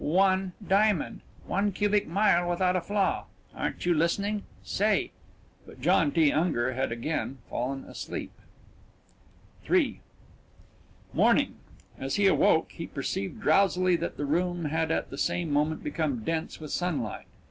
One 0.03 0.53
diamond, 0.67 1.21
one 1.45 1.71
cubic 1.71 2.07
mile 2.07 2.49
without 2.49 2.75
a 2.75 2.81
flaw. 2.81 3.25
Aren't 3.53 3.85
you 3.85 3.93
listening? 3.93 4.41
Say" 4.63 5.11
But 5.67 5.79
John 5.79 6.11
T. 6.11 6.31
Unger 6.31 6.73
had 6.73 6.91
again 6.91 7.37
fallen 7.51 7.83
asleep. 7.83 8.31
III 9.69 10.01
Morning. 11.13 11.57
As 11.99 12.15
he 12.15 12.25
awoke 12.25 12.71
he 12.71 12.87
perceived 12.87 13.41
drowsily 13.41 13.95
that 13.97 14.17
the 14.17 14.25
room 14.25 14.65
had 14.65 14.89
at 14.89 15.11
the 15.11 15.19
same 15.19 15.51
moment 15.51 15.83
become 15.83 16.23
dense 16.23 16.59
with 16.59 16.71
sunlight. 16.71 17.27